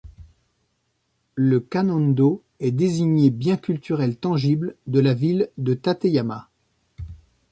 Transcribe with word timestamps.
Le 1.35 1.59
Kannon-dō 1.59 2.41
est 2.59 2.71
désigné 2.71 3.29
bien 3.29 3.55
culturel 3.55 4.17
tangible 4.17 4.75
de 4.87 4.99
la 4.99 5.13
ville 5.13 5.51
de 5.59 5.75
Tateyama. 5.75 6.49